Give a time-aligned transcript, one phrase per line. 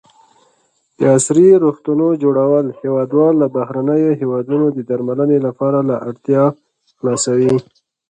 [0.97, 6.43] د عصري روغتونو جوړول هېوادوال له بهرنیو هېوادونو د درملنې لپاره له اړتیا
[6.97, 7.55] خلاصوي.